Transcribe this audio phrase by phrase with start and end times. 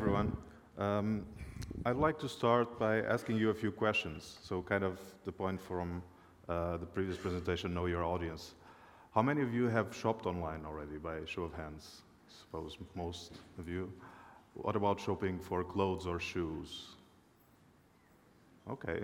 [0.00, 0.32] everyone.
[0.78, 1.26] Um,
[1.84, 4.38] I'd like to start by asking you a few questions.
[4.42, 6.02] So, kind of the point from
[6.48, 8.54] uh, the previous presentation know your audience.
[9.14, 12.00] How many of you have shopped online already, by show of hands?
[12.26, 13.92] I suppose most of you.
[14.54, 16.96] What about shopping for clothes or shoes?
[18.70, 19.00] Okay.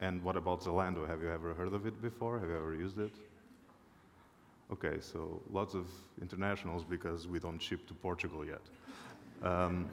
[0.00, 1.06] And what about Zalando?
[1.06, 2.40] Have you ever heard of it before?
[2.40, 3.14] Have you ever used it?
[4.72, 5.86] Okay, so lots of
[6.20, 8.62] internationals because we don't ship to Portugal yet.
[9.42, 9.88] Um,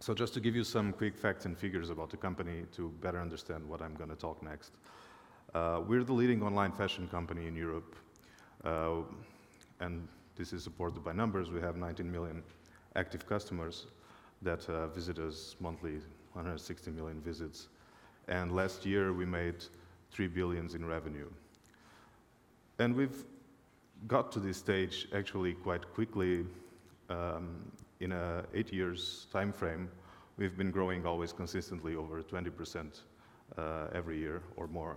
[0.00, 3.20] so just to give you some quick facts and figures about the company to better
[3.20, 4.72] understand what I'm going to talk next.
[5.54, 7.94] Uh, we're the leading online fashion company in Europe,
[8.64, 8.96] uh,
[9.80, 10.06] and
[10.36, 11.50] this is supported by numbers.
[11.50, 12.42] We have 19 million
[12.96, 13.86] active customers
[14.42, 16.00] that uh, visit us monthly,
[16.32, 17.68] 160 million visits.
[18.28, 19.64] And last year we made
[20.10, 21.30] 3 billions in revenue.
[22.78, 23.24] And we've
[24.08, 26.44] got to this stage actually quite quickly.
[27.08, 27.70] Um,
[28.04, 29.88] in a eight years time frame,
[30.36, 33.00] we've been growing always consistently over 20%
[33.56, 34.96] uh, every year or more.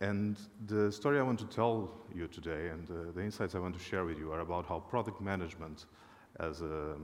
[0.00, 3.76] And the story I want to tell you today and uh, the insights I want
[3.76, 5.84] to share with you are about how product management
[6.38, 6.96] as a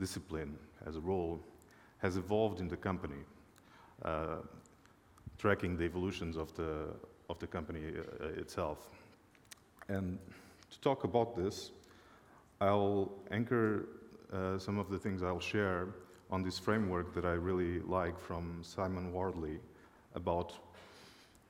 [0.00, 1.40] discipline, as a role,
[1.98, 3.22] has evolved in the company,
[4.04, 4.38] uh,
[5.38, 6.88] tracking the evolutions of the,
[7.30, 8.88] of the company uh, itself.
[9.88, 10.18] And
[10.72, 11.70] to talk about this,
[12.64, 13.88] I'll anchor
[14.32, 15.88] uh, some of the things I'll share
[16.30, 19.58] on this framework that I really like from Simon Wardley
[20.14, 20.54] about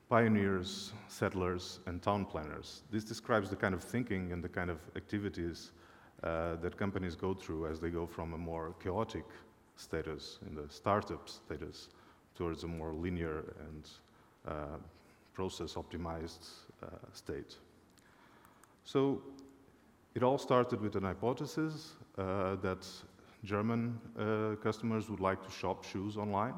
[0.09, 2.83] pioneers, settlers, and town planners.
[2.91, 5.71] This describes the kind of thinking and the kind of activities
[6.23, 9.25] uh, that companies go through as they go from a more chaotic
[9.77, 11.89] status in the startup status
[12.35, 13.89] towards a more linear and
[14.49, 14.79] uh,
[15.33, 16.49] process optimized
[16.83, 17.57] uh, state.
[18.85, 19.23] So
[20.15, 22.87] it all started with an hypothesis uh, that
[23.45, 26.55] German uh, customers would like to shop shoes online.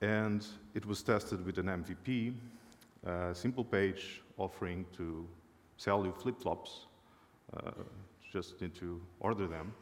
[0.00, 2.34] And it was tested with an MVP,
[3.04, 5.26] a simple page offering to
[5.76, 6.86] sell you flip flops.
[7.56, 7.70] Uh,
[8.32, 9.72] just need to order them.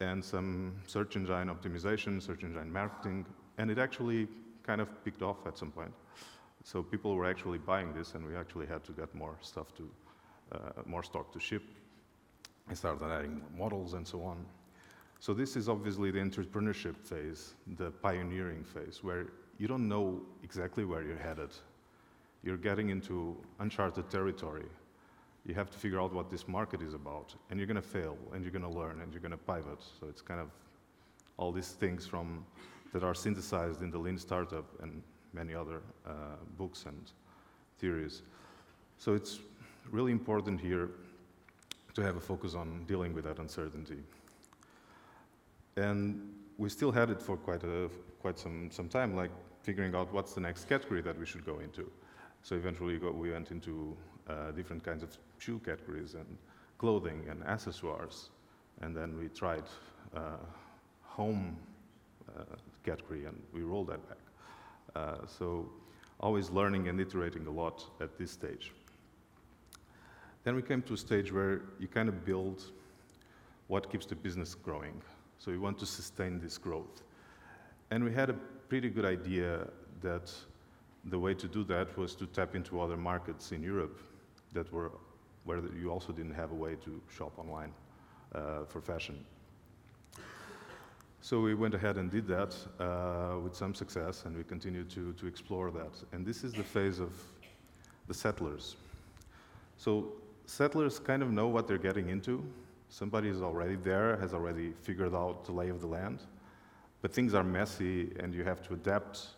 [0.00, 3.26] And some search engine optimization, search engine marketing.
[3.58, 4.28] And it actually
[4.62, 5.92] kind of picked off at some point.
[6.64, 9.88] So people were actually buying this, and we actually had to get more stuff to,
[10.86, 11.62] more stock to ship.
[12.70, 14.44] I started adding models and so on.
[15.20, 19.26] So this is obviously the entrepreneurship phase, the pioneering phase, where
[19.58, 21.50] you don't know exactly where you're headed.
[22.42, 24.66] You're getting into uncharted territory.
[25.46, 28.16] You have to figure out what this market is about, and you're going to fail,
[28.32, 29.82] and you're going to learn, and you're going to pivot.
[30.00, 30.50] So it's kind of
[31.36, 32.44] all these things from
[32.92, 37.12] that are synthesized in the Lean Startup and many other uh, books and
[37.78, 38.22] theories.
[38.98, 39.40] So it's
[39.90, 40.90] really important here
[41.94, 43.98] to have a focus on dealing with that uncertainty.
[45.76, 47.90] And we still had it for quite, a,
[48.20, 49.30] quite some, some time, like
[49.62, 51.90] figuring out what's the next category that we should go into.
[52.42, 53.96] So eventually we went into
[54.28, 56.36] uh, different kinds of shoe categories and
[56.78, 58.30] clothing and accessories.
[58.82, 59.64] And then we tried
[60.14, 60.36] uh,
[61.02, 61.56] home
[62.28, 62.42] uh,
[62.84, 64.18] category and we rolled that back.
[64.94, 65.68] Uh, so
[66.20, 68.72] always learning and iterating a lot at this stage.
[70.44, 72.62] Then we came to a stage where you kind of build
[73.68, 75.00] what keeps the business growing.
[75.38, 77.02] So we want to sustain this growth.
[77.90, 78.34] And we had a
[78.68, 79.66] pretty good idea
[80.02, 80.32] that
[81.06, 83.98] the way to do that was to tap into other markets in Europe
[84.52, 84.92] that were
[85.44, 87.72] where you also didn't have a way to shop online
[88.34, 89.24] uh, for fashion.
[91.20, 95.12] So we went ahead and did that uh, with some success, and we continue to,
[95.14, 95.92] to explore that.
[96.12, 97.12] And this is the phase of
[98.08, 98.76] the settlers.
[99.76, 100.12] So
[100.46, 102.44] settlers kind of know what they're getting into.
[102.88, 106.20] Somebody is already there, has already figured out the lay of the land.
[107.02, 109.28] But things are messy, and you have to adapt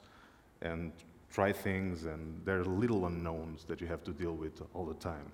[0.63, 0.93] and
[1.33, 4.95] try things, and there are little unknowns that you have to deal with all the
[4.95, 5.31] time.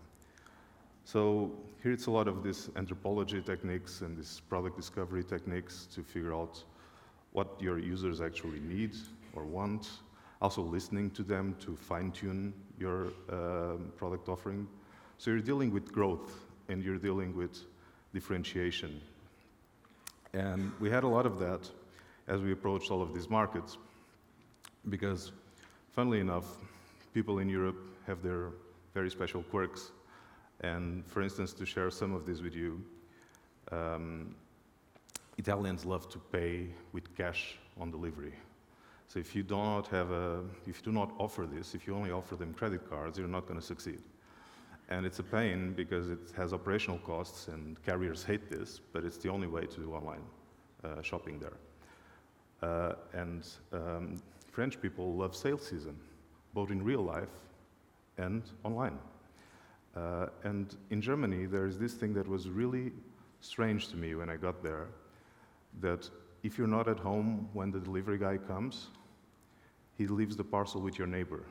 [1.04, 1.50] So
[1.82, 6.34] here it's a lot of these anthropology techniques and these product discovery techniques to figure
[6.34, 6.62] out
[7.32, 8.94] what your users actually need
[9.34, 9.90] or want.
[10.40, 14.66] Also listening to them to fine-tune your uh, product offering.
[15.22, 16.34] So you're dealing with growth
[16.68, 17.56] and you're dealing with
[18.12, 19.00] differentiation.
[20.32, 21.70] And we had a lot of that
[22.26, 23.78] as we approached all of these markets
[24.88, 25.30] because,
[25.92, 26.46] funnily enough,
[27.14, 28.48] people in Europe have their
[28.94, 29.92] very special quirks
[30.62, 32.82] and for instance, to share some of this with you,
[33.70, 34.34] um,
[35.38, 38.34] Italians love to pay with cash on delivery.
[39.06, 41.94] So if you do not have a, if you do not offer this, if you
[41.94, 44.00] only offer them credit cards, you're not going to succeed.
[44.88, 49.16] And it's a pain because it has operational costs and carriers hate this, but it's
[49.18, 50.22] the only way to do online
[50.84, 51.56] uh, shopping there.
[52.62, 54.20] Uh, and um,
[54.50, 55.96] French people love sales season,
[56.54, 57.30] both in real life
[58.18, 58.98] and online.
[59.96, 62.92] Uh, and in Germany, there is this thing that was really
[63.40, 64.88] strange to me when I got there
[65.80, 66.08] that
[66.42, 68.88] if you're not at home when the delivery guy comes,
[69.96, 71.44] he leaves the parcel with your neighbor.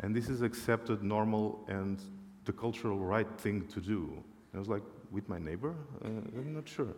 [0.00, 2.00] And this is accepted, normal, and
[2.44, 4.10] the cultural right thing to do.
[4.52, 5.74] And I was like, with my neighbor?
[6.04, 6.94] Uh, I'm not sure.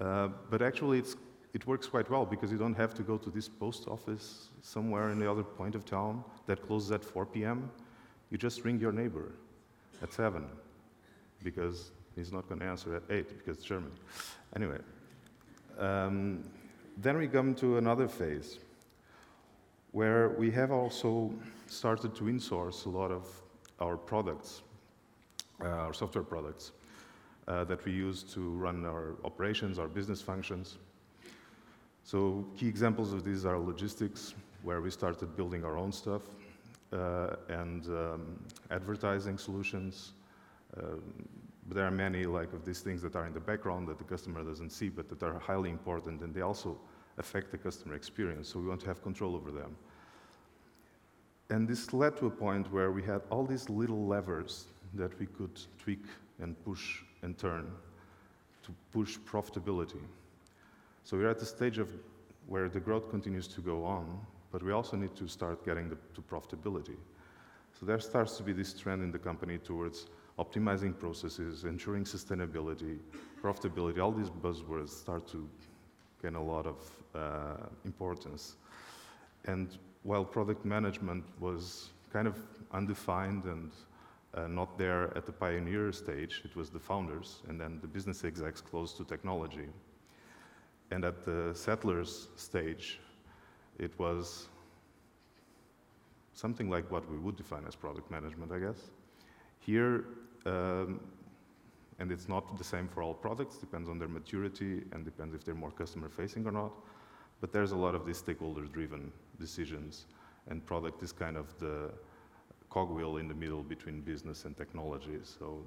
[0.00, 1.02] Uh, but actually,
[1.54, 5.10] it works quite well because you don't have to go to this post office somewhere
[5.10, 7.70] in the other point of town that closes at 4 p.m.
[8.30, 9.32] You just ring your neighbor
[10.02, 10.44] at 7
[11.44, 13.92] because he's not going to answer at 8 because it's German.
[14.54, 14.78] Anyway,
[15.78, 16.42] um,
[16.96, 18.58] then we come to another phase
[19.92, 21.32] where we have also
[21.66, 23.28] started to insource a lot of
[23.80, 24.62] our products,
[25.62, 26.72] uh, our software products,
[27.48, 30.78] uh, that we use to run our operations, our business functions.
[32.04, 36.22] So key examples of these are logistics, where we started building our own stuff,
[36.92, 38.38] uh, and um,
[38.70, 40.12] advertising solutions.
[40.76, 41.02] Um,
[41.68, 44.04] but there are many like of these things that are in the background that the
[44.04, 46.78] customer doesn't see, but that are highly important, and they also
[47.18, 48.48] affect the customer experience.
[48.48, 49.76] So we want to have control over them.
[51.50, 55.26] And this led to a point where we had all these little levers that we
[55.26, 56.04] could tweak
[56.40, 57.70] and push and turn
[58.64, 60.00] to push profitability.
[61.04, 61.88] So we're at the stage of
[62.48, 64.18] where the growth continues to go on,
[64.50, 66.96] but we also need to start getting the, to profitability.
[67.78, 70.06] So there starts to be this trend in the company towards
[70.38, 72.98] optimizing processes, ensuring sustainability,
[73.42, 74.00] profitability.
[74.00, 75.48] All these buzzwords start to
[76.22, 76.76] gain a lot of
[77.14, 78.56] uh, importance.
[79.44, 82.38] And while product management was kind of
[82.72, 83.72] undefined and
[84.34, 88.22] uh, not there at the pioneer stage, it was the founders and then the business
[88.22, 89.68] execs close to technology.
[90.92, 93.00] And at the settlers stage,
[93.78, 94.46] it was
[96.34, 98.78] something like what we would define as product management, I guess.
[99.58, 100.04] Here,
[100.44, 101.00] um,
[101.98, 105.44] and it's not the same for all products, depends on their maturity and depends if
[105.44, 106.72] they're more customer facing or not.
[107.40, 110.06] But there's a lot of these stakeholder driven decisions,
[110.48, 111.90] and product is kind of the
[112.70, 115.18] cogwheel in the middle between business and technology.
[115.22, 115.66] So,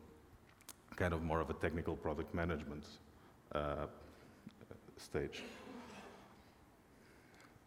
[0.95, 2.85] kind of more of a technical product management
[3.53, 3.85] uh,
[4.97, 5.43] stage.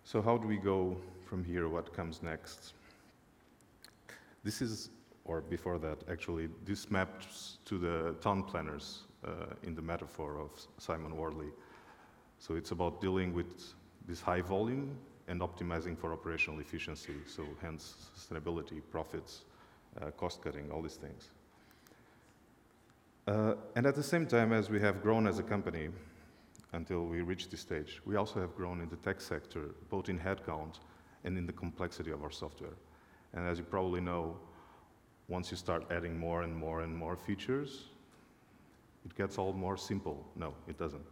[0.05, 1.69] So, how do we go from here?
[1.69, 2.75] What comes next?
[4.45, 4.91] This is,
[5.25, 10.51] or before that, actually, this maps to the town planners uh, in the metaphor of
[10.79, 11.51] Simon Wardley.
[12.39, 13.75] So, it's about dealing with
[14.07, 14.97] this high volume
[15.29, 19.45] and optimizing for operational efficiency, so hence sustainability, profits,
[20.01, 21.31] uh, cost cutting, all these things.
[23.29, 25.89] Uh, and at the same time, as we have grown as a company
[26.73, 30.19] until we reach this stage, we also have grown in the tech sector, both in
[30.19, 30.81] headcount
[31.25, 32.75] and in the complexity of our software.
[33.35, 34.37] And as you probably know,
[35.29, 37.85] once you start adding more and more and more features,
[39.05, 40.27] it gets all more simple.
[40.35, 41.05] No, it doesn't.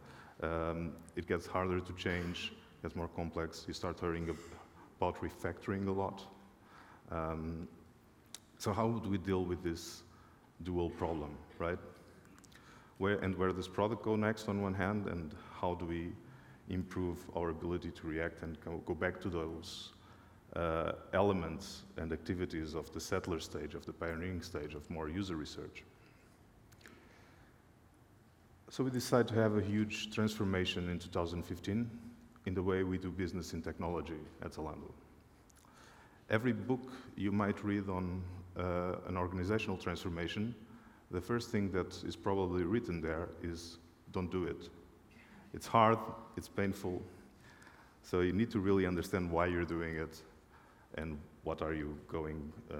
[0.43, 3.65] Um, it gets harder to change, gets more complex.
[3.67, 4.35] You start hearing
[4.97, 6.23] about refactoring a lot.
[7.11, 7.67] Um,
[8.57, 10.03] so how would we deal with this
[10.63, 11.79] dual problem, right?
[12.97, 16.11] Where and where does product go next on one hand, and how do we
[16.69, 19.91] improve our ability to react and go back to those
[20.55, 25.35] uh, elements and activities of the settler stage, of the pioneering stage, of more user
[25.35, 25.83] research?
[28.69, 31.89] So we decided to have a huge transformation in 2015
[32.45, 34.91] in the way we do business in technology at Zalando.
[36.29, 38.23] Every book you might read on
[38.57, 40.55] uh, an organizational transformation,
[41.11, 43.77] the first thing that is probably written there is
[44.11, 44.69] don't do it.
[45.53, 45.99] It's hard,
[46.37, 47.01] it's painful,
[48.03, 50.21] so you need to really understand why you're doing it
[50.95, 52.75] and what are you going uh,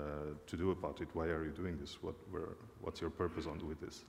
[0.46, 1.08] to do about it?
[1.13, 2.01] Why are you doing this?
[2.01, 2.50] What, where,
[2.82, 4.03] what's your purpose on with this?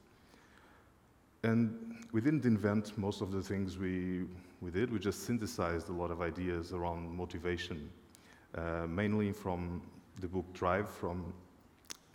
[1.44, 4.26] And we didn't invent most of the things we,
[4.61, 4.92] we did.
[4.92, 7.90] We just synthesized a lot of ideas around motivation,
[8.54, 9.82] uh, mainly from
[10.20, 11.32] the book Drive from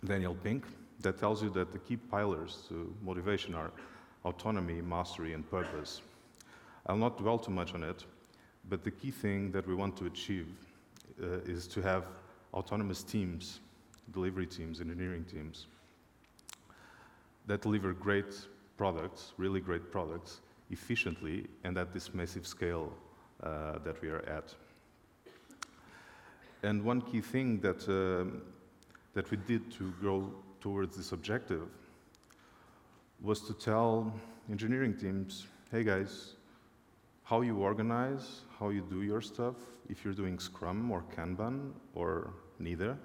[0.02, 0.64] Daniel Pink,
[1.00, 3.70] that tells you that the key pillars to motivation are
[4.24, 6.00] autonomy, mastery, and purpose.
[6.86, 8.04] I'll not dwell too much on it,
[8.70, 10.48] but the key thing that we want to achieve
[11.22, 12.04] uh, is to have
[12.54, 13.60] autonomous teams,
[14.12, 15.66] delivery teams, engineering teams,
[17.46, 18.46] that deliver great
[18.78, 22.92] products, really great products, efficiently and at this massive scale
[23.42, 24.54] uh, that we are at.
[26.62, 28.42] And one key thing that, um,
[29.14, 31.68] that we did to grow towards this objective
[33.20, 34.12] was to tell
[34.50, 36.34] engineering teams, hey guys,
[37.24, 39.56] how you organize, how you do your stuff,
[39.88, 42.96] if you're doing Scrum or Kanban or neither,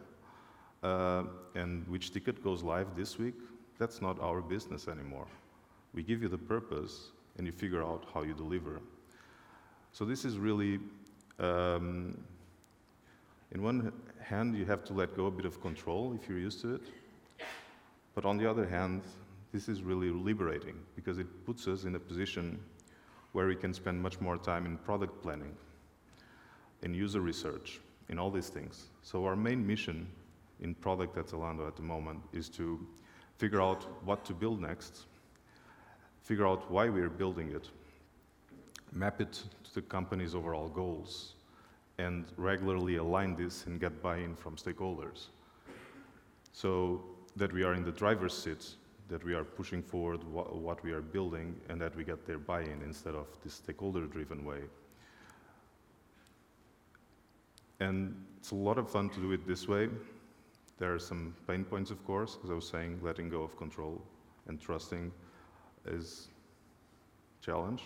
[0.81, 1.23] uh,
[1.55, 3.35] and which ticket goes live this week,
[3.77, 5.27] that's not our business anymore.
[5.93, 8.81] We give you the purpose and you figure out how you deliver.
[9.91, 10.79] So this is really,
[11.39, 12.17] um,
[13.51, 16.61] in one hand, you have to let go a bit of control if you're used
[16.61, 16.81] to it.
[18.15, 19.01] But on the other hand,
[19.51, 22.59] this is really liberating because it puts us in a position
[23.33, 25.55] where we can spend much more time in product planning,
[26.81, 28.85] in user research, in all these things.
[29.01, 30.07] So our main mission
[30.61, 32.79] in product at Zalando at the moment is to
[33.37, 35.05] figure out what to build next,
[36.23, 37.69] figure out why we're building it,
[38.91, 41.33] map it to the company's overall goals,
[41.97, 45.27] and regularly align this and get buy-in from stakeholders.
[46.53, 47.03] So
[47.35, 48.75] that we are in the driver's seat,
[49.09, 52.39] that we are pushing forward wh what we are building, and that we get their
[52.39, 54.61] buy-in instead of this stakeholder-driven way.
[57.79, 59.89] And it's a lot of fun to do it this way.
[60.77, 64.01] There are some pain points, of course, as I was saying, letting go of control
[64.47, 65.11] and trusting
[65.85, 66.27] is
[67.41, 67.81] challenge.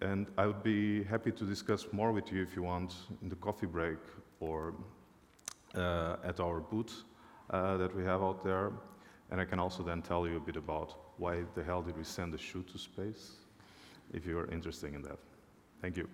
[0.00, 3.36] And I would be happy to discuss more with you if you want in the
[3.36, 3.98] coffee break
[4.38, 4.74] or
[5.74, 7.02] uh, at our booth
[7.50, 8.70] uh, that we have out there.
[9.30, 12.04] And I can also then tell you a bit about why the hell did we
[12.04, 13.32] send a shoe to space,
[14.12, 15.18] if you are interested in that.
[15.82, 16.08] Thank you.